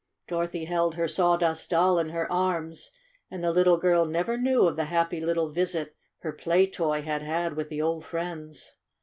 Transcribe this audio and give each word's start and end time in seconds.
Dorothy 0.25 0.65
held 0.65 0.95
her 0.95 1.07
Sawdust 1.07 1.69
Doll 1.69 1.99
in 1.99 2.09
her 2.09 2.25
arms, 2.31 2.89
and 3.29 3.43
the 3.43 3.51
little 3.51 3.77
girl 3.77 4.03
never 4.03 4.35
knew 4.35 4.65
of 4.65 4.75
the 4.75 4.85
happy 4.85 5.19
little 5.21 5.49
visit 5.49 5.95
her 6.21 6.31
play 6.31 6.65
toy 6.65 7.03
had 7.03 7.21
had 7.21 7.55
with 7.55 7.69
the 7.69 7.83
old 7.83 8.03
friends. 8.03 8.77